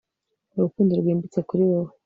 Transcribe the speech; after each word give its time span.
urukundo 0.57 0.91
rwimbitse 0.99 1.39
kuri 1.47 1.63
wowe 1.69 1.91